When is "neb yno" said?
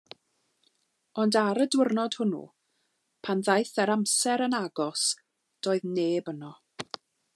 5.99-6.51